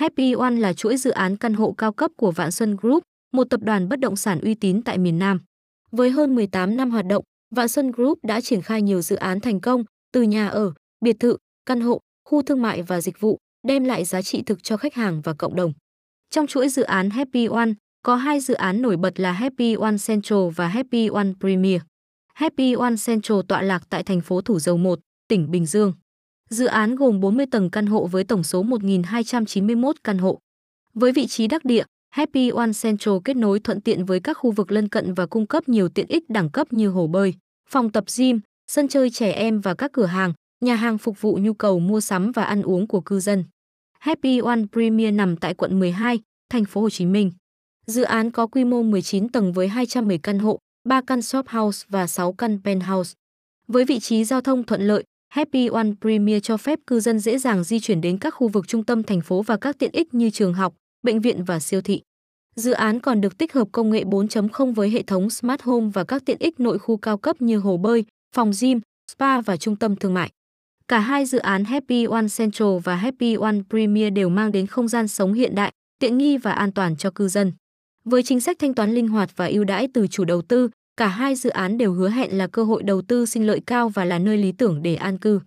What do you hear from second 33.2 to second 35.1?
kết nối thuận tiện với các khu vực lân